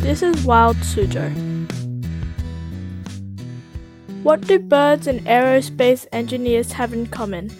[0.00, 1.30] versus wild Suzhou.
[4.24, 7.52] What do birds and aerospace engineers have in common?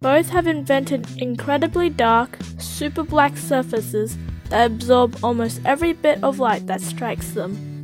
[0.00, 4.16] Both have invented incredibly dark, super black surfaces
[4.50, 7.82] that absorb almost every bit of light that strikes them.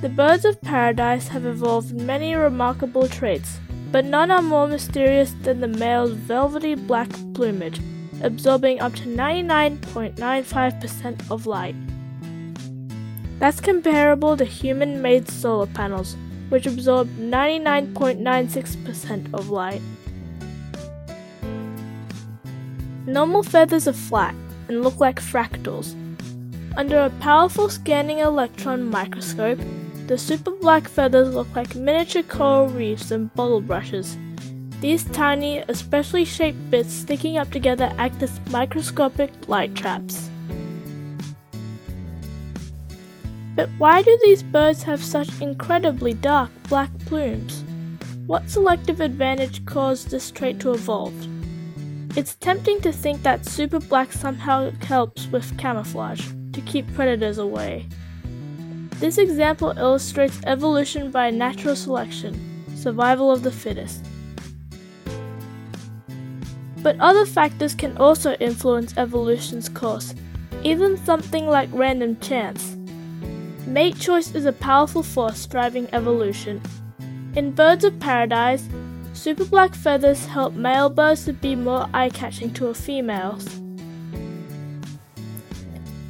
[0.00, 3.60] The birds of paradise have evolved many remarkable traits,
[3.92, 7.78] but none are more mysterious than the male's velvety black plumage,
[8.22, 11.76] absorbing up to 99.95% of light.
[13.38, 16.16] That's comparable to human made solar panels,
[16.48, 19.82] which absorb 99.96% of light.
[23.06, 24.34] Normal feathers are flat
[24.68, 25.94] and look like fractals.
[26.76, 29.60] Under a powerful scanning electron microscope,
[30.08, 34.16] the super black feathers look like miniature coral reefs and bottle brushes.
[34.80, 40.30] These tiny, especially shaped bits sticking up together act as microscopic light traps.
[43.56, 47.64] But why do these birds have such incredibly dark black plumes?
[48.28, 51.14] What selective advantage caused this trait to evolve?
[52.16, 57.88] It's tempting to think that super black somehow helps with camouflage, to keep predators away.
[59.00, 62.34] This example illustrates evolution by natural selection,
[62.76, 64.04] survival of the fittest.
[66.82, 70.14] But other factors can also influence evolution's course,
[70.62, 72.76] even something like random chance.
[73.66, 76.62] Mate choice is a powerful force driving evolution.
[77.36, 78.68] In birds of paradise,
[79.18, 83.60] Super black feathers help male birds to be more eye catching to a females.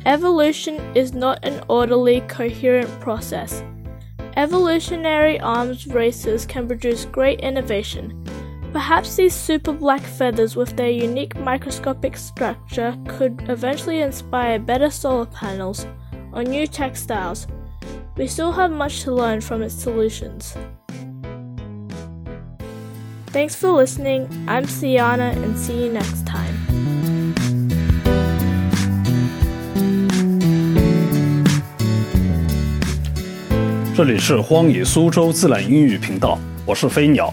[0.04, 3.62] Evolution is not an orderly, coherent process.
[4.36, 8.12] Evolutionary arms races can produce great innovation.
[8.71, 15.27] Perhaps these super black feathers, with their unique microscopic structure, could eventually inspire better solar
[15.27, 15.85] panels
[16.31, 17.47] or new textiles.
[18.17, 20.55] We still have much to learn from its solutions.
[23.27, 24.27] Thanks for listening.
[24.47, 26.53] I'm Sienna and see you next time.
[33.95, 37.31] 这里是荒野苏州自然英语频道，我是飞鸟。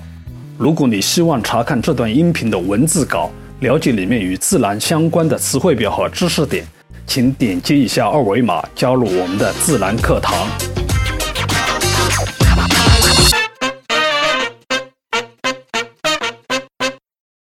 [0.57, 3.29] 如果你希望查看这段音频的文字稿，
[3.59, 6.66] 了解里面与自然相关的词汇表和知识点，
[7.05, 10.47] 请点击一下二维码加入我们的自然课堂。